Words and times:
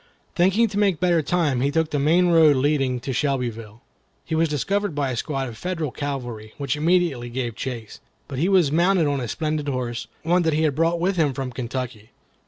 Thinking 0.35 0.67
to 0.69 0.79
make 0.79 0.99
better 0.99 1.21
time, 1.21 1.61
he 1.61 1.69
took 1.69 1.91
the 1.91 1.99
main 1.99 2.29
road 2.29 2.55
leading 2.55 2.99
to 3.01 3.13
Shelbyville. 3.13 3.83
He 4.25 4.33
was 4.33 4.49
discovered 4.49 4.95
by 4.95 5.11
a 5.11 5.15
squad 5.15 5.47
of 5.47 5.59
Federal 5.59 5.91
cavalry, 5.91 6.55
which 6.57 6.75
immediately 6.75 7.29
gave 7.29 7.55
chase. 7.55 7.99
But 8.27 8.39
he 8.39 8.49
was 8.49 8.71
mounted 8.71 9.05
on 9.05 9.19
a 9.19 9.27
splendid 9.27 9.67
horse, 9.67 10.07
one 10.23 10.41
that 10.41 10.53
he 10.53 10.63
had 10.63 10.73
brought 10.73 10.99
with 10.99 11.17
him 11.17 11.35
from 11.35 11.51
Kentucky. 11.51 12.09